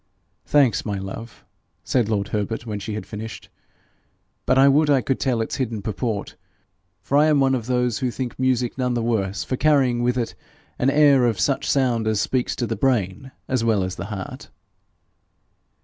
'Thanks, 0.47 0.83
my 0.83 0.97
love,' 0.97 1.45
said 1.83 2.09
lord 2.09 2.29
Herbert, 2.29 2.65
when 2.65 2.79
she 2.79 2.95
had 2.95 3.05
finished. 3.05 3.49
'But 4.47 4.57
I 4.57 4.67
would 4.67 4.89
I 4.89 4.99
could 4.99 5.19
tell 5.19 5.41
its 5.41 5.57
hidden 5.57 5.83
purport; 5.83 6.35
for 7.03 7.15
I 7.15 7.27
am 7.27 7.39
one 7.39 7.53
of 7.53 7.67
those 7.67 7.99
who 7.99 8.09
think 8.09 8.39
music 8.39 8.79
none 8.79 8.95
the 8.95 9.03
worse 9.03 9.43
for 9.43 9.57
carrying 9.57 10.01
with 10.01 10.17
it 10.17 10.33
an 10.79 10.89
air 10.89 11.27
of 11.27 11.39
such 11.39 11.69
sound 11.69 12.07
as 12.07 12.19
speaks 12.19 12.55
to 12.55 12.65
the 12.65 12.75
brain 12.75 13.31
as 13.47 13.63
well 13.63 13.83
as 13.83 13.93
the 13.95 14.05
heart.' 14.05 14.49